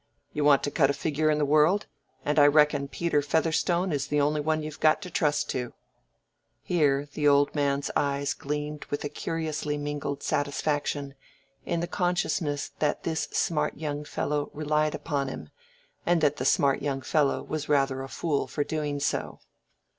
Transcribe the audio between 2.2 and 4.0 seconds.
and I reckon Peter Featherstone